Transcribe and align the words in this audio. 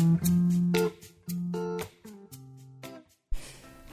Mm-hmm. 0.00 0.39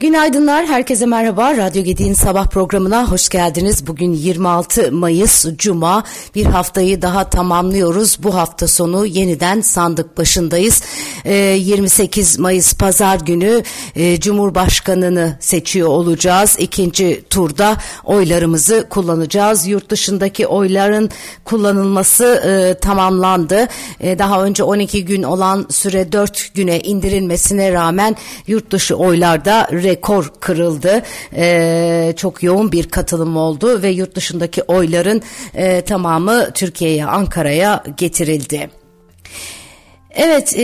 Günaydınlar, 0.08 0.66
herkese 0.66 1.06
merhaba. 1.06 1.56
Radyo 1.56 1.82
Gedi'nin 1.82 2.14
sabah 2.14 2.46
programına 2.46 3.10
hoş 3.10 3.28
geldiniz. 3.28 3.86
Bugün 3.86 4.12
26 4.12 4.92
Mayıs 4.92 5.46
Cuma. 5.56 6.04
Bir 6.34 6.46
haftayı 6.46 7.02
daha 7.02 7.30
tamamlıyoruz. 7.30 8.22
Bu 8.22 8.34
hafta 8.34 8.68
sonu 8.68 9.06
yeniden 9.06 9.60
sandık 9.60 10.18
başındayız. 10.18 10.82
Ee, 11.24 11.34
28 11.34 12.38
Mayıs 12.38 12.74
Pazar 12.74 13.20
günü 13.20 13.62
e, 13.96 14.20
Cumhurbaşkanını 14.20 15.36
seçiyor 15.40 15.88
olacağız. 15.88 16.56
İkinci 16.58 17.24
turda 17.30 17.76
oylarımızı 18.04 18.86
kullanacağız. 18.90 19.66
Yurt 19.66 19.90
dışındaki 19.90 20.46
oyların 20.46 21.10
kullanılması 21.44 22.24
e, 22.24 22.78
tamamlandı. 22.80 23.68
E, 24.00 24.18
daha 24.18 24.44
önce 24.44 24.62
12 24.62 25.04
gün 25.04 25.22
olan 25.22 25.66
süre 25.70 26.12
4 26.12 26.54
güne 26.54 26.80
indirilmesine 26.80 27.72
rağmen 27.72 28.16
yurt 28.46 28.70
dışı 28.70 28.96
oylarda 28.96 29.68
rekor 29.72 29.97
kırıldı. 30.40 31.02
E, 31.36 32.12
çok 32.16 32.42
yoğun 32.42 32.72
bir 32.72 32.88
katılım 32.88 33.36
oldu 33.36 33.82
ve 33.82 33.88
yurt 33.88 34.14
dışındaki 34.14 34.62
oyların 34.62 35.22
e, 35.54 35.80
tamamı 35.80 36.50
Türkiye'ye, 36.54 37.06
Ankara'ya 37.06 37.82
getirildi. 37.96 38.77
Evet, 40.20 40.54
e, 40.56 40.62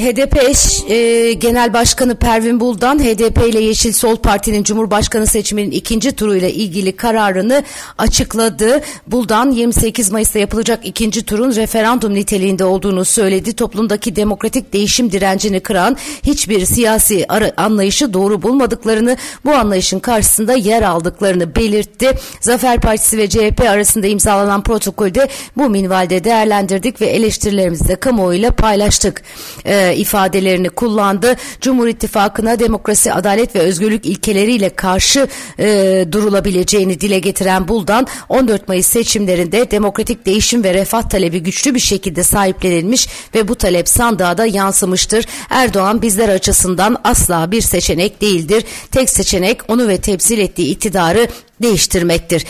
HDP 0.00 0.36
eş 0.48 0.90
e, 0.90 1.32
Genel 1.32 1.72
Başkanı 1.72 2.16
Pervin 2.16 2.60
Buldan, 2.60 2.98
HDP 2.98 3.48
ile 3.48 3.60
Yeşil 3.60 3.92
Sol 3.92 4.16
Parti'nin 4.16 4.62
Cumhurbaşkanı 4.62 5.26
seçiminin 5.26 5.70
ikinci 5.70 6.12
turuyla 6.12 6.48
ilgili 6.48 6.96
kararını 6.96 7.62
açıkladı. 7.98 8.80
Buldan 9.06 9.50
28 9.50 10.10
Mayıs'ta 10.10 10.38
yapılacak 10.38 10.86
ikinci 10.86 11.24
turun 11.24 11.54
referandum 11.54 12.14
niteliğinde 12.14 12.64
olduğunu 12.64 13.04
söyledi. 13.04 13.52
Toplumdaki 13.52 14.16
demokratik 14.16 14.72
değişim 14.72 15.12
direncini 15.12 15.60
kıran 15.60 15.96
hiçbir 16.22 16.64
siyasi 16.64 17.26
anlayışı 17.56 18.12
doğru 18.14 18.42
bulmadıklarını, 18.42 19.16
bu 19.44 19.50
anlayışın 19.50 19.98
karşısında 19.98 20.52
yer 20.52 20.82
aldıklarını 20.82 21.56
belirtti. 21.56 22.10
Zafer 22.40 22.80
Partisi 22.80 23.18
ve 23.18 23.28
CHP 23.28 23.60
arasında 23.60 24.06
imzalanan 24.06 24.62
protokolde 24.62 25.28
bu 25.56 25.70
minvalde 25.70 26.24
değerlendirdik 26.24 27.00
ve 27.00 27.06
eleştirilerimizi 27.06 27.88
de 27.88 27.96
kamuoyuyla 27.96 28.51
paylaştık 28.52 29.22
e, 29.64 29.96
ifadelerini 29.96 30.68
kullandı. 30.68 31.36
Cumhur 31.60 31.88
İttifakı'na 31.88 32.58
demokrasi, 32.58 33.12
adalet 33.12 33.56
ve 33.56 33.58
özgürlük 33.58 34.06
ilkeleriyle 34.06 34.68
karşı 34.68 35.28
e, 35.58 36.06
durulabileceğini 36.12 37.00
dile 37.00 37.18
getiren 37.18 37.68
Buldan 37.68 38.06
14 38.28 38.68
Mayıs 38.68 38.86
seçimlerinde 38.86 39.70
demokratik 39.70 40.26
değişim 40.26 40.64
ve 40.64 40.74
refah 40.74 41.02
talebi 41.02 41.42
güçlü 41.42 41.74
bir 41.74 41.80
şekilde 41.80 42.22
sahiplenilmiş 42.22 43.08
ve 43.34 43.48
bu 43.48 43.54
talep 43.54 43.88
sandığa 43.88 44.38
da 44.38 44.46
yansımıştır. 44.46 45.26
Erdoğan 45.50 46.02
bizler 46.02 46.28
açısından 46.28 46.96
asla 47.04 47.50
bir 47.50 47.60
seçenek 47.60 48.20
değildir. 48.20 48.64
Tek 48.90 49.10
seçenek 49.10 49.60
onu 49.68 49.88
ve 49.88 49.96
temsil 49.98 50.38
ettiği 50.38 50.70
iktidarı 50.70 51.28
değiştirmektir. 51.62 52.46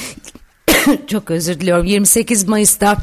Çok 1.07 1.31
özür 1.31 1.61
diliyorum. 1.61 1.87
28 1.87 2.49
Mayıs'ta 2.49 2.97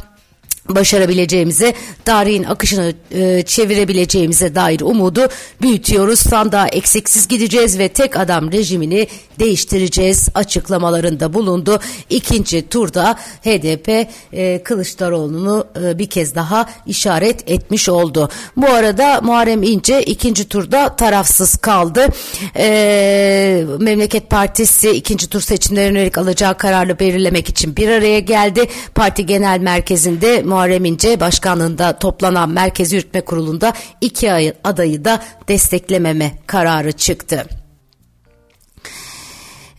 başarabileceğimize, 0.75 1.73
tarihin 2.05 2.43
akışını 2.43 2.93
e, 3.11 3.41
çevirebileceğimize 3.41 4.55
dair 4.55 4.81
umudu 4.81 5.27
büyütüyoruz. 5.61 6.19
Sandığa 6.19 6.67
eksiksiz 6.67 7.27
gideceğiz 7.27 7.79
ve 7.79 7.87
tek 7.87 8.17
adam 8.17 8.51
rejimini 8.51 9.07
değiştireceğiz 9.39 10.29
açıklamalarında 10.33 11.33
bulundu. 11.33 11.79
İkinci 12.09 12.69
turda 12.69 13.15
HDP 13.43 14.07
e, 14.33 14.63
Kılıçdaroğlu'nu 14.63 15.67
e, 15.83 15.99
bir 15.99 16.09
kez 16.09 16.35
daha 16.35 16.69
işaret 16.85 17.51
etmiş 17.51 17.89
oldu. 17.89 18.29
Bu 18.57 18.67
arada 18.67 19.21
Muharrem 19.21 19.63
İnce 19.63 20.03
ikinci 20.03 20.49
turda 20.49 20.95
tarafsız 20.95 21.57
kaldı. 21.57 22.07
E, 22.55 23.65
Memleket 23.79 24.29
Partisi 24.29 24.89
ikinci 24.89 25.29
tur 25.29 25.41
seçimlerine 25.41 25.99
yönelik 25.99 26.17
alacağı 26.17 26.57
kararı 26.57 26.99
belirlemek 26.99 27.49
için 27.49 27.75
bir 27.75 27.87
araya 27.87 28.19
geldi. 28.19 28.65
Parti 28.95 29.25
Genel 29.25 29.59
Merkezi'nde 29.59 30.41
Muharrem 30.43 30.58
İnce 30.67 31.19
başkanlığında 31.19 31.99
toplanan 31.99 32.49
Merkez 32.49 32.93
Yürütme 32.93 33.21
Kurulu'nda 33.21 33.73
iki 34.01 34.53
adayı 34.63 35.05
da 35.05 35.23
desteklememe 35.47 36.31
kararı 36.47 36.91
çıktı. 36.91 37.45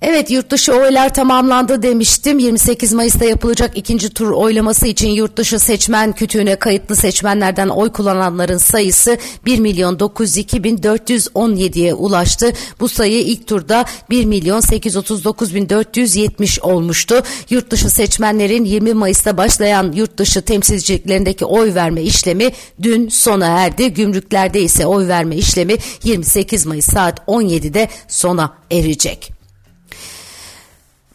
Evet 0.02 0.30
yurtdışı 0.30 0.72
oylar 0.72 1.14
tamamlandı 1.14 1.82
demiştim. 1.82 2.38
28 2.38 2.92
Mayıs'ta 2.92 3.24
yapılacak 3.24 3.76
ikinci 3.76 4.10
tur 4.10 4.30
oylaması 4.30 4.86
için 4.86 5.08
yurtdışı 5.08 5.58
seçmen 5.58 6.12
kütüğüne 6.12 6.56
kayıtlı 6.56 6.96
seçmenlerden 6.96 7.68
oy 7.68 7.92
kullananların 7.92 8.58
sayısı 8.58 9.18
1 9.44 9.58
milyon 9.58 9.98
902 9.98 10.64
bin 10.64 10.78
417'ye 10.78 11.94
ulaştı. 11.94 12.52
Bu 12.80 12.88
sayı 12.88 13.20
ilk 13.22 13.46
turda 13.46 13.84
1 14.10 14.24
milyon 14.24 14.60
839 14.60 15.54
bin 15.54 15.68
470 15.68 16.60
olmuştu. 16.60 17.22
Yurtdışı 17.50 17.90
seçmenlerin 17.90 18.64
20 18.64 18.94
Mayıs'ta 18.94 19.36
başlayan 19.36 19.92
yurtdışı 19.92 20.42
temsilciliklerindeki 20.42 21.44
oy 21.44 21.74
verme 21.74 22.02
işlemi 22.02 22.50
dün 22.82 23.08
sona 23.08 23.46
erdi. 23.46 23.94
Gümrüklerde 23.94 24.62
ise 24.62 24.86
oy 24.86 25.08
verme 25.08 25.36
işlemi 25.36 25.76
28 26.04 26.66
Mayıs 26.66 26.86
saat 26.86 27.18
17'de 27.18 27.88
sona 28.08 28.54
erecek. 28.70 29.39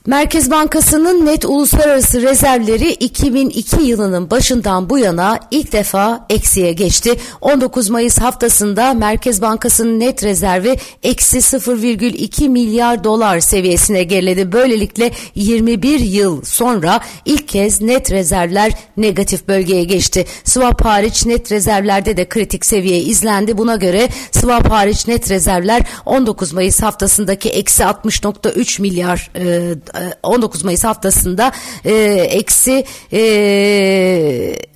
Merkez 0.05 0.51
Bankası'nın 0.51 1.25
net 1.25 1.45
uluslararası 1.45 2.21
rezervleri 2.21 2.91
2002 2.91 3.81
yılının 3.81 4.31
başından 4.31 4.89
bu 4.89 4.97
yana 4.97 5.39
ilk 5.51 5.71
defa 5.71 6.25
eksiye 6.29 6.73
geçti. 6.73 7.15
19 7.41 7.89
Mayıs 7.89 8.17
haftasında 8.19 8.93
Merkez 8.93 9.41
Bankası'nın 9.41 9.99
net 9.99 10.23
rezervi 10.23 10.75
eksi 11.03 11.37
0,2 11.37 12.49
milyar 12.49 13.03
dolar 13.03 13.39
seviyesine 13.39 14.03
geriledi. 14.03 14.51
Böylelikle 14.51 15.11
21 15.35 15.99
yıl 15.99 16.41
sonra 16.45 16.99
ilk 17.25 17.47
kez 17.47 17.81
net 17.81 18.11
rezervler 18.11 18.71
negatif 18.97 19.47
bölgeye 19.47 19.83
geçti. 19.83 20.25
Swap 20.43 20.85
hariç 20.85 21.25
net 21.25 21.51
rezervlerde 21.51 22.17
de 22.17 22.29
kritik 22.29 22.65
seviye 22.65 22.99
izlendi. 22.99 23.57
Buna 23.57 23.75
göre 23.75 24.09
swap 24.31 24.71
hariç 24.71 25.07
net 25.07 25.31
rezervler 25.31 25.81
19 26.05 26.53
Mayıs 26.53 26.81
haftasındaki 26.81 27.49
eksi 27.49 27.83
60.3 27.83 28.81
milyar 28.81 29.31
e, 29.35 29.75
19 30.23 30.63
Mayıs 30.63 30.83
haftasında 30.83 31.51
e, 31.85 31.93
eksi 32.29 32.85
e, 33.11 33.17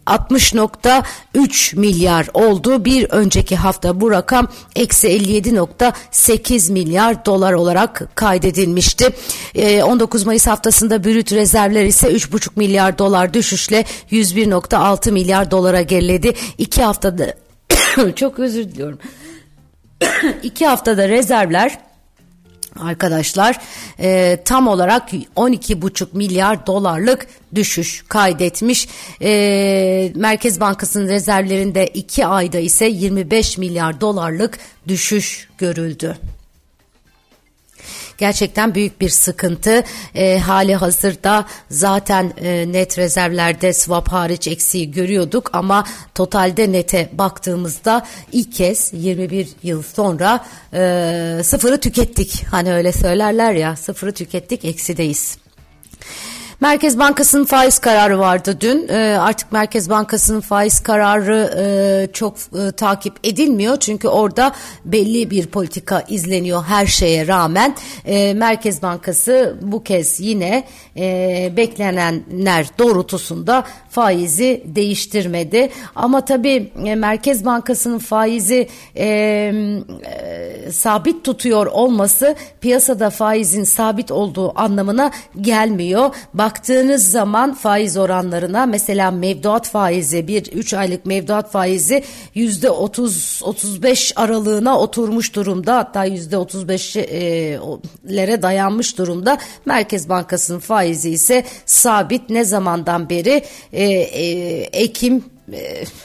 60.3 0.10 1.80
milyar 1.80 2.28
oldu. 2.34 2.86
Bir 2.86 3.10
önceki 3.10 3.56
hafta 3.56 4.02
bu 4.02 4.12
rakam 4.12 4.48
eksi 4.76 5.08
57.8 5.08 6.72
milyar 6.72 7.26
dolar 7.26 7.54
olarak 7.54 8.16
kaydedilmişti. 8.16 9.10
E, 9.56 9.84
19 9.84 10.26
Mayıs 10.26 10.48
haftasında 10.48 11.04
brüt 11.04 11.32
rezervler 11.32 11.86
ise 11.86 12.08
3.5 12.08 12.50
milyar 12.56 12.98
dolar 12.98 13.34
düşüşle 13.34 13.86
101.6 14.12 15.12
milyar 15.12 15.52
dolara 15.52 15.82
geriledi. 15.82 16.34
İki 16.58 16.84
haftada 16.84 17.34
çok 18.16 18.40
özür 18.40 18.64
diliyorum. 18.64 19.00
İki 20.44 20.68
haftada 20.68 21.10
rezervler 21.10 21.89
arkadaşlar 22.82 23.58
e, 24.00 24.40
tam 24.46 24.68
olarak 24.68 25.14
12,5 25.14 26.08
milyar 26.14 26.68
dolarlık 26.68 27.28
düşüş 27.56 28.04
kaydetmiş. 28.08 28.88
E, 29.22 30.12
Merkez 30.16 30.60
Bankası'nın 30.60 31.08
rezervlerinde 31.08 31.88
2 31.88 32.26
ayda 32.26 32.58
ise 32.60 32.86
25 32.86 33.58
milyar 33.58 34.02
dolarlık 34.02 34.60
düşüş 34.88 35.50
görüldü 35.58 36.18
gerçekten 38.20 38.76
büyük 38.76 39.02
bir 39.02 39.10
sıkıntı. 39.10 39.84
E, 40.16 40.40
hali 40.40 40.76
hazırda 40.76 41.46
zaten 41.70 42.34
e, 42.38 42.72
net 42.72 42.98
rezervlerde 42.98 43.74
swap 43.74 44.08
hariç 44.08 44.48
eksiği 44.48 44.92
görüyorduk 44.92 45.50
ama 45.54 45.86
totalde 46.16 46.72
nete 46.72 47.10
baktığımızda 47.14 48.06
ilk 48.32 48.54
kez 48.54 48.92
21 48.94 49.50
yıl 49.64 49.84
sonra 49.84 50.46
e, 50.74 51.42
sıfırı 51.44 51.80
tükettik. 51.80 52.46
Hani 52.52 52.74
öyle 52.74 52.92
söylerler 52.92 53.54
ya 53.54 53.76
sıfırı 53.76 54.12
tükettik 54.12 54.66
eksideyiz. 54.66 55.38
Merkez 56.62 57.00
Bankası'nın 57.00 57.46
faiz 57.46 57.80
kararı 57.80 58.20
vardı 58.20 58.58
dün. 58.62 58.88
E, 58.88 59.18
artık 59.20 59.52
Merkez 59.52 59.90
Bankası'nın 59.90 60.42
faiz 60.42 60.80
kararı 60.80 61.54
e, 61.58 62.14
çok 62.14 62.36
e, 62.38 62.72
takip 62.72 63.14
edilmiyor. 63.24 63.78
Çünkü 63.78 64.08
orada 64.08 64.52
belli 64.86 65.30
bir 65.30 65.48
politika 65.48 66.04
izleniyor 66.08 66.64
her 66.64 66.86
şeye 66.86 67.28
rağmen. 67.28 67.76
E, 68.06 68.34
Merkez 68.34 68.82
Bankası 68.82 69.58
bu 69.62 69.84
kez 69.84 70.20
yine 70.20 70.64
e, 70.98 71.54
beklenenler 71.58 72.66
doğrultusunda 72.80 73.64
faizi 73.90 74.64
değiştirmedi. 74.66 75.70
Ama 75.96 76.26
tabii 76.26 76.72
e, 76.86 76.96
Merkez 76.96 77.46
Bankası'nın 77.46 78.00
faizi 78.00 78.68
e, 78.96 79.06
e, 79.06 80.72
sabit 80.72 81.24
tutuyor 81.24 81.66
olması 81.66 82.36
piyasada 82.62 83.10
faizin 83.10 83.64
sabit 83.64 84.12
olduğu 84.12 84.60
anlamına 84.60 85.12
gelmiyor. 85.42 86.16
Baktığınız 86.50 87.12
zaman 87.12 87.54
faiz 87.54 87.98
oranlarına 87.98 88.66
mesela 88.66 89.12
mevduat 89.12 89.70
faizi 89.70 90.28
bir 90.28 90.52
3 90.52 90.74
aylık 90.74 91.06
mevduat 91.06 91.52
faizi 91.52 92.04
yüzde 92.36 92.68
30-35 92.68 94.16
aralığına 94.16 94.80
oturmuş 94.80 95.36
durumda. 95.36 95.78
Hatta 95.78 96.06
yüzde 96.06 96.36
35'lere 96.36 98.42
dayanmış 98.42 98.98
durumda. 98.98 99.38
Merkez 99.66 100.10
Bankası'nın 100.10 100.60
faizi 100.60 101.10
ise 101.10 101.44
sabit. 101.66 102.30
Ne 102.30 102.44
zamandan 102.44 103.10
beri? 103.10 103.44
E, 103.74 103.84
e, 103.84 104.26
Ekim 104.62 105.24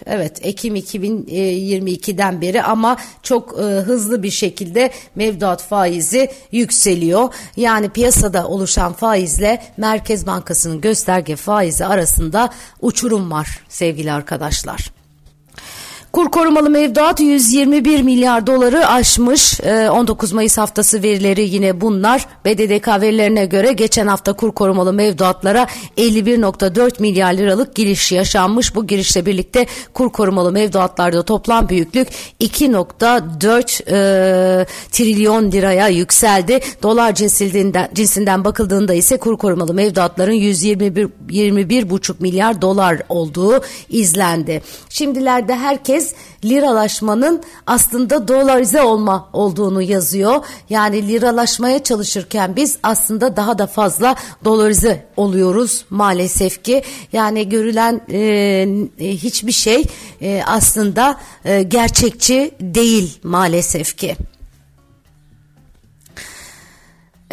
evet 0.07 0.39
Ekim 0.43 0.77
2022'den 0.77 2.41
beri 2.41 2.63
ama 2.63 2.97
çok 3.23 3.59
e, 3.59 3.63
hızlı 3.63 4.23
bir 4.23 4.31
şekilde 4.31 4.91
mevduat 5.15 5.63
faizi 5.63 6.31
yükseliyor. 6.53 7.35
Yani 7.57 7.89
piyasada 7.89 8.49
oluşan 8.49 8.93
faizle 8.93 9.63
Merkez 9.77 10.27
Bankası'nın 10.27 10.81
gösterge 10.81 11.37
faizi 11.37 11.87
arasında 11.87 12.51
uçurum 12.81 13.31
var 13.31 13.59
sevgili 13.69 14.13
arkadaşlar. 14.13 15.04
Kur 16.15 16.31
korumalı 16.31 16.71
mevduat 16.71 17.21
121 17.21 18.03
milyar 18.03 18.47
doları 18.47 18.87
aşmış. 18.87 19.61
19 19.61 20.33
ee, 20.33 20.35
Mayıs 20.35 20.59
haftası 20.59 21.03
verileri 21.03 21.49
yine 21.49 21.81
bunlar. 21.81 22.27
BDDK 22.45 22.89
verilerine 22.89 23.47
göre 23.47 23.73
geçen 23.73 24.07
hafta 24.07 24.33
kur 24.33 24.53
korumalı 24.53 24.93
mevduatlara 24.93 25.67
51.4 25.99 27.01
milyar 27.01 27.33
liralık 27.33 27.75
giriş 27.75 28.13
yaşanmış. 28.13 28.75
Bu 28.75 28.87
girişle 28.87 29.27
birlikte 29.27 29.67
kur 29.95 30.13
korumalı 30.13 30.53
mevduatlarda 30.53 31.23
toplam 31.23 31.69
büyüklük 31.69 32.09
2.4 32.41 33.83
e, 33.83 34.67
trilyon 34.93 35.53
liraya 35.53 35.89
yükseldi. 35.89 36.61
Dolar 36.83 37.15
cinsinden, 37.15 37.89
cinsinden 37.95 38.45
bakıldığında 38.45 38.95
ise 38.95 39.17
kur 39.17 39.39
korumalı 39.39 39.75
mevduatların 39.75 40.33
121 40.33 41.09
21,5 41.29 42.15
milyar 42.19 42.63
dolar 42.63 43.03
olduğu 43.09 43.63
izlendi. 43.89 44.63
Şimdilerde 44.89 45.55
herkes 45.55 46.04
kez 46.05 46.15
liralaşmanın 46.45 47.43
aslında 47.67 48.29
dolarize 48.29 48.83
olma 48.83 49.29
olduğunu 49.33 49.83
yazıyor. 49.83 50.45
Yani 50.71 51.09
liralaşmaya 51.09 51.83
çalışırken 51.83 52.57
biz 52.57 52.79
aslında 52.83 53.37
daha 53.37 53.59
da 53.59 53.67
fazla 53.67 54.17
dolarize 54.45 55.07
oluyoruz 55.17 55.85
maalesef 55.91 56.65
ki. 56.65 56.83
Yani 57.13 57.49
görülen 57.49 58.01
e, 58.11 58.67
hiçbir 59.01 59.53
şey 59.53 59.85
e, 60.21 60.43
aslında 60.47 61.21
e, 61.45 61.63
gerçekçi 61.63 62.51
değil 62.61 63.19
maalesef 63.23 63.97
ki. 63.97 64.17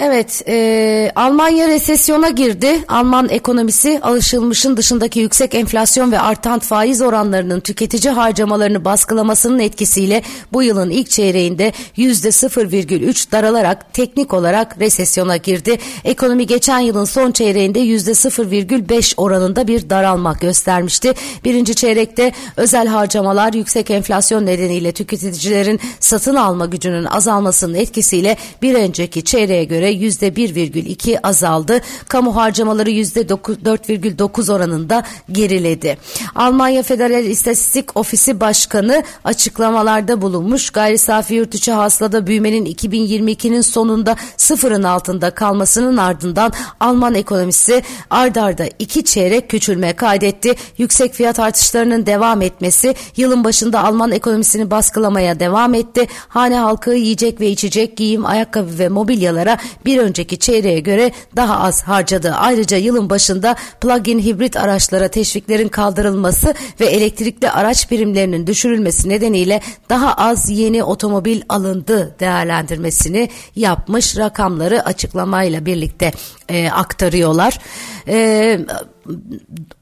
Evet, 0.03 0.41
e, 0.47 1.11
Almanya 1.15 1.67
resesyona 1.67 2.29
girdi. 2.29 2.79
Alman 2.87 3.29
ekonomisi 3.29 3.99
alışılmışın 4.01 4.77
dışındaki 4.77 5.19
yüksek 5.19 5.55
enflasyon 5.55 6.11
ve 6.11 6.19
artan 6.19 6.59
faiz 6.59 7.01
oranlarının 7.01 7.59
tüketici 7.59 8.13
harcamalarını 8.13 8.85
baskılamasının 8.85 9.59
etkisiyle 9.59 10.21
bu 10.53 10.63
yılın 10.63 10.89
ilk 10.89 11.09
çeyreğinde 11.09 11.71
yüzde 11.95 12.27
0,3 12.27 13.31
daralarak 13.31 13.93
teknik 13.93 14.33
olarak 14.33 14.79
resesyona 14.79 15.37
girdi. 15.37 15.77
Ekonomi 16.03 16.47
geçen 16.47 16.79
yılın 16.79 17.05
son 17.05 17.31
çeyreğinde 17.31 17.79
yüzde 17.79 18.11
0,5 18.11 19.13
oranında 19.17 19.67
bir 19.67 19.89
daralma 19.89 20.33
göstermişti. 20.33 21.13
Birinci 21.45 21.75
çeyrekte 21.75 22.31
özel 22.57 22.87
harcamalar 22.87 23.53
yüksek 23.53 23.91
enflasyon 23.91 24.45
nedeniyle 24.45 24.91
tüketicilerin 24.91 25.79
satın 25.99 26.35
alma 26.35 26.65
gücünün 26.65 27.05
azalmasının 27.05 27.75
etkisiyle 27.75 28.37
bir 28.61 28.75
önceki 28.75 29.23
çeyreğe 29.23 29.63
göre 29.63 29.90
yüzde 29.91 30.27
1,2 30.27 31.19
azaldı. 31.23 31.81
Kamu 32.07 32.35
harcamaları 32.35 32.89
yüzde 32.89 33.21
4,9 33.21 34.53
oranında 34.53 35.03
geriledi. 35.31 35.97
Almanya 36.35 36.83
Federal 36.83 37.25
İstatistik 37.25 37.97
Ofisi 37.97 38.39
Başkanı 38.39 39.03
açıklamalarda 39.23 40.21
bulunmuş. 40.21 40.69
Gayri 40.69 40.97
safi 40.97 41.33
yurt 41.33 41.55
içi 41.55 41.71
hasılada 41.71 42.27
büyümenin 42.27 42.65
2022'nin 42.65 43.61
sonunda 43.61 44.15
sıfırın 44.37 44.83
altında 44.83 45.31
kalmasının 45.31 45.97
ardından 45.97 46.51
Alman 46.79 47.15
ekonomisi 47.15 47.83
ardarda 48.09 48.65
iki 48.79 49.05
çeyrek 49.05 49.49
küçülme 49.49 49.93
kaydetti. 49.93 50.55
Yüksek 50.77 51.13
fiyat 51.13 51.39
artışlarının 51.39 52.05
devam 52.05 52.41
etmesi 52.41 52.95
yılın 53.17 53.43
başında 53.43 53.83
Alman 53.83 54.11
ekonomisini 54.11 54.71
baskılamaya 54.71 55.39
devam 55.39 55.73
etti. 55.73 56.07
Hane 56.27 56.55
halkı 56.55 56.93
yiyecek 56.93 57.41
ve 57.41 57.49
içecek, 57.49 57.97
giyim, 57.97 58.25
ayakkabı 58.25 58.79
ve 58.79 58.89
mobilyalara 58.89 59.57
bir 59.85 59.97
önceki 59.97 60.39
çeyreğe 60.39 60.79
göre 60.79 61.11
daha 61.35 61.59
az 61.59 61.83
harcadı. 61.83 62.31
Ayrıca 62.31 62.77
yılın 62.77 63.09
başında 63.09 63.55
plug-in 63.81 64.19
hibrit 64.19 64.57
araçlara 64.57 65.07
teşviklerin 65.07 65.67
kaldırılması 65.67 66.53
ve 66.79 66.85
elektrikli 66.85 67.49
araç 67.49 67.91
birimlerinin 67.91 68.47
düşürülmesi 68.47 69.09
nedeniyle 69.09 69.61
daha 69.89 70.13
az 70.13 70.49
yeni 70.49 70.83
otomobil 70.83 71.41
alındı 71.49 72.15
değerlendirmesini 72.19 73.29
yapmış 73.55 74.17
rakamları 74.17 74.85
açıklamayla 74.85 75.65
birlikte 75.65 76.11
e, 76.49 76.69
aktarıyorlar. 76.69 77.59
E, 78.07 78.59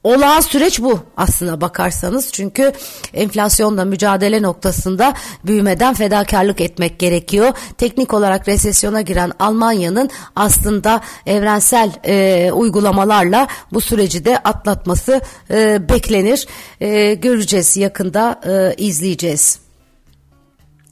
olağan 0.04 0.39
süreç 0.39 0.81
bu 0.81 1.00
aslına 1.18 1.62
bakarsanız 1.62 2.31
çünkü 2.31 2.71
enflasyonla 3.13 3.86
mücadele 3.86 4.42
noktasında 4.42 5.13
büyümeden 5.45 5.94
fedakarlık 5.94 6.62
etmek 6.62 7.00
gerekiyor. 7.00 7.54
Teknik 7.77 8.13
olarak 8.13 8.48
resesyona 8.48 9.01
giren 9.01 9.31
Almanya'nın 9.39 10.10
aslında 10.36 11.01
evrensel 11.25 11.92
e, 12.06 12.51
uygulamalarla 12.51 13.48
bu 13.74 13.81
süreci 13.81 14.25
de 14.25 14.38
atlatması 14.38 15.21
e, 15.51 15.89
beklenir. 15.89 16.48
E, 16.81 17.13
göreceğiz 17.13 17.77
yakında 17.77 18.42
e, 18.45 18.75
izleyeceğiz. 18.83 19.69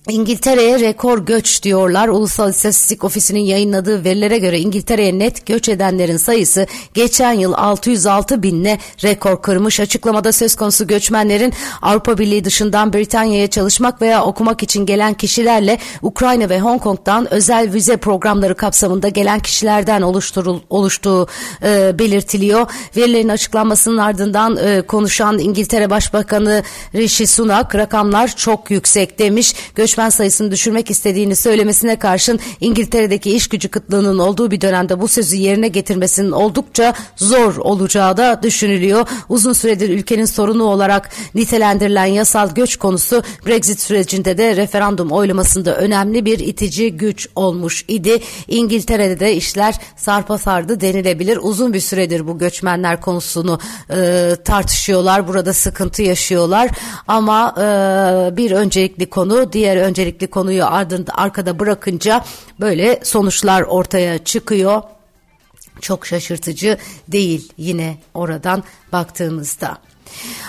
İngiltere'ye 0.10 0.80
rekor 0.80 1.26
göç 1.26 1.64
diyorlar. 1.64 2.08
Ulusal 2.08 2.50
İstatistik 2.50 3.04
Ofisi'nin 3.04 3.40
yayınladığı 3.40 4.04
verilere 4.04 4.38
göre 4.38 4.60
İngiltere'ye 4.60 5.20
net 5.20 5.46
göç 5.46 5.70
edenlerin 5.70 6.18
sayısı 6.18 6.68
geçen 6.94 7.32
yıl 7.32 7.54
606 7.54 8.44
binle 8.44 8.80
rekor 9.04 9.42
kırmış. 9.42 9.80
Açıklamada 9.80 10.32
söz 10.32 10.56
konusu 10.56 10.88
göçmenlerin 10.88 11.54
Avrupa 11.82 12.18
Birliği 12.18 12.46
dışından 12.46 12.94
Britanya'ya 12.94 13.48
çalışmak 13.48 14.02
veya 14.02 14.24
okumak 14.24 14.64
için 14.64 14.86
gelen 14.86 15.14
kişilerle 15.14 15.78
Ukrayna 16.02 16.50
ve 16.50 16.60
Hong 16.60 16.82
Kong'dan 16.82 17.34
özel 17.34 17.74
vize 17.74 17.98
programları 17.98 18.56
kapsamında 18.56 19.10
gelen 19.10 19.40
kişilerden 19.40 20.02
oluşturul, 20.02 20.60
oluştuğu 20.70 21.28
e, 21.64 22.00
belirtiliyor. 22.00 22.72
Verilerin 22.98 23.30
açıklanmasının 23.30 23.98
ardından 23.98 24.58
e, 24.58 24.82
konuşan 24.82 25.40
İngiltere 25.40 25.90
Başbakanı 25.90 26.64
Rishi 26.96 27.28
Sunak 27.28 27.76
rakamlar 27.76 28.36
çok 28.36 28.72
yüksek 28.72 29.20
demiş. 29.20 29.56
Göç 29.76 29.97
göçmen 29.98 30.10
sayısını 30.10 30.52
düşürmek 30.52 30.92
istediğini 30.92 31.36
söylemesine 31.36 32.00
karşın 32.00 32.40
İngiltere'deki 32.62 33.36
iş 33.36 33.48
gücü 33.48 33.70
kıtlığının 33.70 34.20
olduğu 34.20 34.52
bir 34.52 34.62
dönemde 34.62 35.02
bu 35.02 35.08
sözü 35.08 35.36
yerine 35.36 35.68
getirmesinin 35.68 36.32
oldukça 36.32 36.94
zor 37.16 37.56
olacağı 37.58 38.18
da 38.18 38.40
düşünülüyor. 38.44 39.08
Uzun 39.30 39.54
süredir 39.54 39.90
ülkenin 39.90 40.26
sorunu 40.26 40.64
olarak 40.64 41.10
nitelendirilen 41.36 42.06
yasal 42.06 42.50
göç 42.56 42.76
konusu 42.76 43.24
Brexit 43.48 43.80
sürecinde 43.80 44.38
de 44.38 44.56
referandum 44.56 45.12
oylamasında 45.12 45.76
önemli 45.76 46.26
bir 46.26 46.40
itici 46.40 46.98
güç 46.98 47.28
olmuş 47.36 47.86
idi. 47.88 48.20
İngiltere'de 48.48 49.20
de 49.20 49.36
işler 49.36 49.76
sarpa 49.96 50.38
sardı 50.38 50.82
denilebilir. 50.82 51.40
Uzun 51.42 51.74
bir 51.74 51.80
süredir 51.80 52.28
bu 52.28 52.38
göçmenler 52.38 53.02
konusunu 53.02 53.60
e, 53.90 54.32
tartışıyorlar. 54.46 55.28
Burada 55.28 55.54
sıkıntı 55.54 56.02
yaşıyorlar. 56.02 56.70
Ama 57.08 57.56
e, 57.58 58.38
bir 58.38 58.52
öncelikli 58.52 59.10
konu 59.10 59.54
diğer 59.54 59.87
öncelikli 59.88 60.28
konuyu 60.28 60.66
ardında 60.66 61.12
arkada 61.16 61.60
bırakınca 61.60 62.26
böyle 62.60 63.00
sonuçlar 63.04 63.62
ortaya 63.62 64.24
çıkıyor. 64.24 64.82
Çok 65.82 66.06
şaşırtıcı 66.06 66.78
değil 67.08 67.54
yine 67.58 67.98
oradan 68.14 68.64
baktığımızda. 68.92 69.78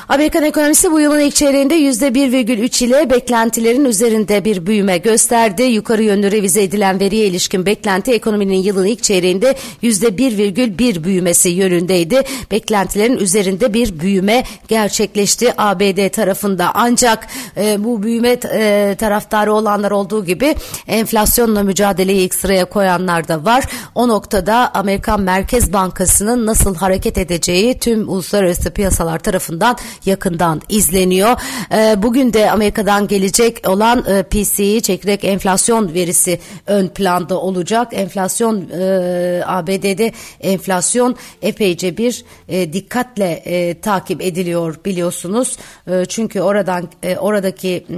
Amerikan 0.09 0.45
ekonomisi 0.45 0.93
bu 0.93 1.01
yılın 1.01 1.21
ilk 1.21 1.35
çeyreğinde 1.35 1.79
%1,3 1.79 2.85
ile 2.85 3.11
beklentilerin 3.11 3.85
üzerinde 3.85 4.45
bir 4.45 4.67
büyüme 4.67 4.99
gösterdi. 4.99 5.63
Yukarı 5.63 6.03
yönlü 6.03 6.31
revize 6.31 6.63
edilen 6.63 7.01
veriye 7.01 7.27
ilişkin 7.27 7.67
beklenti 7.67 8.13
ekonominin 8.13 8.63
yılın 8.63 8.87
ilk 8.87 9.03
çeyreğinde 9.03 9.55
%1,1 9.83 11.05
büyümesi 11.05 11.49
yönündeydi. 11.49 12.23
Beklentilerin 12.51 13.17
üzerinde 13.17 13.75
bir 13.75 14.01
büyüme 14.01 14.45
gerçekleşti 14.69 15.53
ABD 15.59 16.09
tarafında. 16.09 16.71
Ancak 16.75 17.27
e, 17.57 17.85
bu 17.85 18.03
büyüme 18.03 18.37
e, 18.53 18.97
taraftarı 18.99 19.53
olanlar 19.53 19.91
olduğu 19.91 20.25
gibi 20.25 20.55
enflasyonla 20.87 21.63
mücadeleyi 21.63 22.21
ilk 22.21 22.35
sıraya 22.35 22.65
koyanlar 22.65 23.29
da 23.29 23.45
var. 23.45 23.65
O 23.95 24.09
noktada 24.09 24.75
Amerikan 24.75 25.21
Merkez 25.21 25.73
Bankası'nın 25.73 26.47
nasıl 26.47 26.75
hareket 26.75 27.19
edeceği 27.19 27.79
tüm 27.79 28.09
uluslararası 28.09 28.71
piyasalar 28.71 29.19
tarafından 29.19 29.48
tarafından 29.49 29.77
yakından 30.07 30.63
izleniyor. 30.69 31.37
E, 31.73 32.03
bugün 32.03 32.33
de 32.33 32.51
Amerika'dan 32.51 33.09
gelecek 33.09 33.69
olan 33.69 34.05
e, 34.09 34.23
PCE 34.23 34.81
çekirdek 34.81 35.25
enflasyon 35.25 35.95
verisi 35.95 36.41
ön 36.67 36.89
planda 36.89 37.41
olacak. 37.41 37.89
Enflasyon 37.93 38.69
e, 38.71 39.43
ABD'de 39.47 40.13
enflasyon 40.41 41.17
epeyce 41.43 41.97
bir 41.97 42.25
e, 42.49 42.73
dikkatle 42.73 43.43
e, 43.45 43.81
takip 43.81 44.23
ediliyor 44.23 44.77
biliyorsunuz. 44.85 45.57
E, 45.87 46.05
çünkü 46.05 46.41
oradan 46.41 46.89
e, 47.03 47.17
oradaki 47.17 47.85
m, 47.89 47.97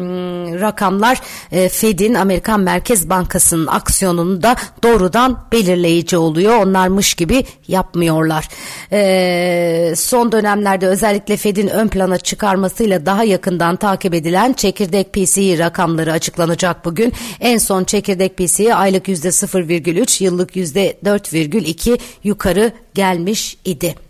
rakamlar 0.60 1.20
e, 1.52 1.68
Fed'in 1.68 2.14
Amerikan 2.14 2.60
Merkez 2.60 3.10
Bankası'nın 3.10 3.66
aksiyonunu 3.66 4.42
da 4.42 4.56
doğrudan 4.82 5.44
belirleyici 5.52 6.16
oluyor. 6.16 6.66
Onlarmış 6.66 7.14
gibi 7.14 7.44
yapmıyorlar. 7.68 8.48
E, 8.92 9.92
son 9.96 10.32
dönemlerde 10.32 10.86
özellikle 10.86 11.36
Fed'in 11.40 11.66
ön 11.66 11.88
plana 11.88 12.18
çıkarmasıyla 12.18 13.06
daha 13.06 13.24
yakından 13.24 13.76
takip 13.76 14.14
edilen 14.14 14.52
çekirdek 14.52 15.12
PCE 15.12 15.58
rakamları 15.58 16.12
açıklanacak 16.12 16.84
bugün. 16.84 17.12
En 17.40 17.58
son 17.58 17.84
çekirdek 17.84 18.36
PCE 18.36 18.74
aylık 18.74 19.08
%0,3 19.08 20.24
yıllık 20.24 20.56
%4,2 20.56 21.98
yukarı 22.24 22.72
gelmiş 22.94 23.56
idi 23.64 24.09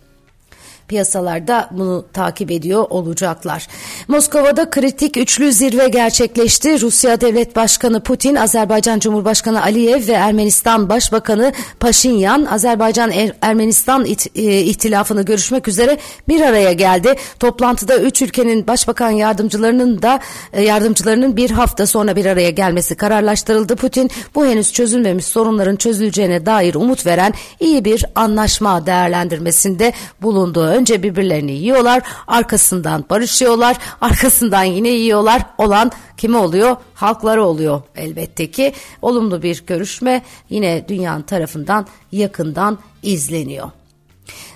piyasalarda 0.90 1.68
bunu 1.70 2.04
takip 2.12 2.50
ediyor 2.50 2.86
olacaklar. 2.90 3.66
Moskova'da 4.08 4.70
kritik 4.70 5.16
üçlü 5.16 5.52
zirve 5.52 5.88
gerçekleşti. 5.88 6.80
Rusya 6.80 7.20
Devlet 7.20 7.56
Başkanı 7.56 8.02
Putin, 8.02 8.34
Azerbaycan 8.34 8.98
Cumhurbaşkanı 8.98 9.62
Aliyev 9.62 10.08
ve 10.08 10.12
Ermenistan 10.12 10.88
Başbakanı 10.88 11.52
Paşinyan, 11.80 12.44
Azerbaycan 12.44 13.10
er 13.10 13.32
Ermenistan 13.42 14.06
e, 14.34 14.42
ihtilafını 14.60 15.22
görüşmek 15.22 15.68
üzere 15.68 15.98
bir 16.28 16.40
araya 16.40 16.72
geldi. 16.72 17.14
Toplantıda 17.40 17.98
üç 17.98 18.22
ülkenin 18.22 18.66
başbakan 18.66 19.10
yardımcılarının 19.10 20.02
da 20.02 20.20
e, 20.52 20.62
yardımcılarının 20.62 21.36
bir 21.36 21.50
hafta 21.50 21.86
sonra 21.86 22.16
bir 22.16 22.26
araya 22.26 22.50
gelmesi 22.50 22.94
kararlaştırıldı. 22.94 23.76
Putin 23.76 24.10
bu 24.34 24.46
henüz 24.46 24.72
çözülmemiş 24.72 25.24
sorunların 25.24 25.76
çözüleceğine 25.76 26.46
dair 26.46 26.74
umut 26.74 27.06
veren 27.06 27.34
iyi 27.60 27.84
bir 27.84 28.04
anlaşma 28.14 28.86
değerlendirmesinde 28.86 29.92
bulundu 30.22 30.79
önce 30.80 31.02
birbirlerini 31.02 31.52
yiyorlar, 31.52 32.02
arkasından 32.26 33.04
barışıyorlar, 33.10 33.76
arkasından 34.00 34.62
yine 34.62 34.88
yiyorlar. 34.88 35.42
Olan 35.58 35.92
kime 36.16 36.38
oluyor? 36.38 36.76
Halkları 36.94 37.44
oluyor 37.44 37.82
elbette 37.96 38.50
ki. 38.50 38.72
Olumlu 39.02 39.42
bir 39.42 39.64
görüşme 39.66 40.22
yine 40.50 40.88
dünyanın 40.88 41.22
tarafından 41.22 41.86
yakından 42.12 42.78
izleniyor. 43.02 43.70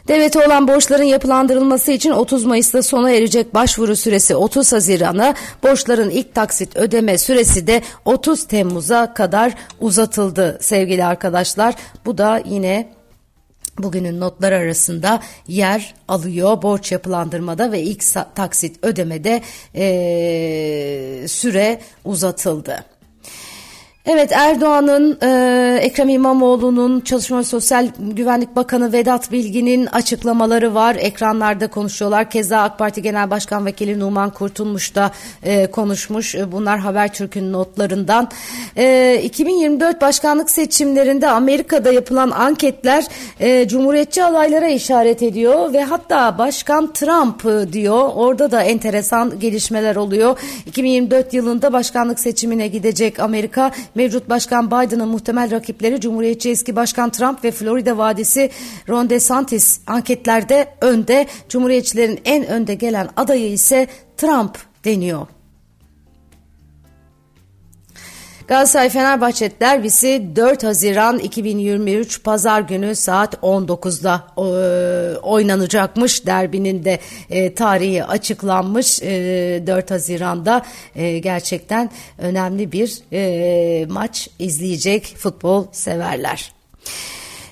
Devlete 0.09 0.47
olan 0.47 0.69
borçların 0.69 1.05
yapılandırılması 1.05 1.93
için 1.93 2.11
30 2.11 2.45
Mayıs'ta 2.45 2.83
sona 2.83 3.11
erecek 3.11 3.55
başvuru 3.55 3.97
süresi 3.97 4.37
30 4.37 4.73
Haziran'a, 4.73 5.35
borçların 5.63 6.11
ilk 6.11 6.35
taksit 6.35 6.77
ödeme 6.77 7.19
süresi 7.19 7.67
de 7.67 7.83
30 8.05 8.45
Temmuz'a 8.45 9.15
kadar 9.15 9.53
uzatıldı 9.81 10.59
sevgili 10.61 11.05
arkadaşlar. 11.05 11.75
Bu 12.07 12.19
da 12.19 12.43
yine 12.45 12.94
bugünün 13.79 14.21
notlar 14.21 14.53
arasında 14.53 15.23
yer 15.49 15.95
alıyor 16.09 16.63
borç 16.63 16.93
yapılandırmada 16.93 17.73
ve 17.73 17.83
ilk 17.83 18.05
taksit 18.35 18.85
ödemede 18.85 19.43
e, 19.75 21.29
süre 21.29 21.81
uzatıldı. 22.05 22.85
Evet 24.07 24.33
Erdoğan'ın, 24.33 25.19
e, 25.23 25.79
Ekrem 25.83 26.09
İmamoğlu'nun, 26.09 27.01
Çalışma 27.01 27.39
ve 27.39 27.45
Sosyal 27.45 27.89
Güvenlik 27.99 28.57
Bakanı 28.57 28.93
Vedat 28.93 29.33
Bilgin'in 29.33 29.87
açıklamaları 29.87 30.75
var. 30.75 30.97
Ekranlarda 30.99 31.67
konuşuyorlar. 31.67 32.31
Keza 32.31 32.63
AK 32.63 32.79
Parti 32.79 33.03
Genel 33.03 33.31
Başkan 33.31 33.67
Vekili 33.67 33.99
Numan 33.99 34.31
Kurtulmuş 34.31 34.95
da 34.95 35.11
e, 35.43 35.67
konuşmuş. 35.67 36.35
E, 36.35 36.53
bunlar 36.53 36.79
Habertürk'ün 36.79 37.53
notlarından. 37.53 38.29
E, 38.77 39.21
2024 39.25 40.01
başkanlık 40.01 40.51
seçimlerinde 40.51 41.29
Amerika'da 41.29 41.93
yapılan 41.93 42.31
anketler 42.31 43.05
e, 43.41 43.69
Cumhuriyetçi 43.69 44.25
alaylara 44.25 44.69
işaret 44.69 45.23
ediyor 45.23 45.73
ve 45.73 45.85
hatta 45.85 46.39
Başkan 46.39 46.93
Trump 46.93 47.47
e, 47.47 47.73
diyor. 47.73 48.11
Orada 48.15 48.51
da 48.51 48.63
enteresan 48.63 49.39
gelişmeler 49.41 49.97
oluyor. 49.97 50.39
2024 50.67 51.35
yılında 51.35 51.73
başkanlık 51.73 52.21
seçimine 52.21 52.69
gidecek 52.69 53.21
Amerika 53.21 53.71
Mevcut 53.95 54.29
Başkan 54.29 54.67
Biden'ın 54.67 55.09
muhtemel 55.09 55.51
rakipleri 55.51 56.01
Cumhuriyetçi 56.01 56.51
eski 56.51 56.77
Başkan 56.77 57.11
Trump 57.11 57.45
ve 57.45 57.51
Florida 57.51 57.99
Vadisi 57.99 58.51
Ron 58.89 59.11
DeSantis 59.11 59.81
anketlerde 59.87 60.69
önde. 60.81 61.27
Cumhuriyetçilerin 61.49 62.21
en 62.25 62.47
önde 62.47 62.75
gelen 62.75 63.09
adayı 63.17 63.53
ise 63.53 63.87
Trump 64.17 64.59
deniyor. 64.85 65.27
Galatasaray 68.49 68.89
Fenerbahçe 68.89 69.51
derbisi 69.61 70.23
4 70.37 70.65
Haziran 70.65 71.19
2023 71.19 72.23
Pazar 72.23 72.61
günü 72.61 72.95
saat 72.95 73.35
19'da 73.35 74.27
e, 74.37 75.19
oynanacakmış. 75.19 76.27
Derbinin 76.27 76.85
de 76.85 76.99
e, 77.31 77.55
tarihi 77.55 78.05
açıklanmış 78.05 79.03
e, 79.03 79.63
4 79.67 79.91
Haziran'da 79.91 80.63
e, 80.95 81.19
gerçekten 81.19 81.91
önemli 82.19 82.73
bir 82.73 82.99
e, 83.13 83.87
maç 83.87 84.29
izleyecek 84.39 85.15
futbol 85.19 85.67
severler. 85.73 86.53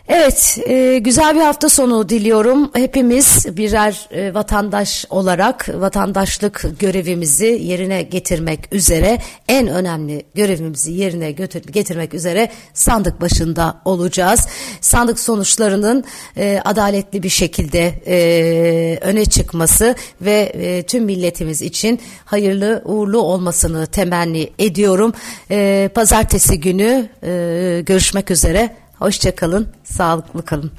Evet, 0.09 0.59
e, 0.67 0.99
güzel 0.99 1.35
bir 1.35 1.41
hafta 1.41 1.69
sonu 1.69 2.09
diliyorum. 2.09 2.71
Hepimiz 2.75 3.57
birer 3.57 4.09
e, 4.11 4.35
vatandaş 4.35 5.07
olarak 5.11 5.69
vatandaşlık 5.75 6.67
görevimizi 6.79 7.47
yerine 7.63 8.03
getirmek 8.03 8.75
üzere, 8.75 9.19
en 9.49 9.69
önemli 9.69 10.23
görevimizi 10.35 10.93
yerine 10.93 11.33
götür, 11.33 11.63
getirmek 11.63 12.15
üzere 12.15 12.49
sandık 12.75 13.21
başında 13.21 13.81
olacağız. 13.85 14.47
Sandık 14.81 15.21
sonuçlarının 15.21 16.05
e, 16.37 16.61
adaletli 16.65 17.23
bir 17.23 17.29
şekilde 17.29 17.95
e, 18.07 18.99
öne 19.01 19.25
çıkması 19.25 19.95
ve 20.21 20.41
e, 20.41 20.83
tüm 20.83 21.05
milletimiz 21.05 21.63
için 21.63 22.01
hayırlı 22.25 22.83
uğurlu 22.85 23.19
olmasını 23.19 23.87
temenni 23.87 24.51
ediyorum. 24.59 25.13
E, 25.51 25.91
pazartesi 25.95 26.61
günü 26.61 27.09
e, 27.23 27.83
görüşmek 27.87 28.31
üzere. 28.31 28.82
Hoşçakalın, 29.03 29.69
sağlıklı 29.85 30.45
kalın. 30.45 30.71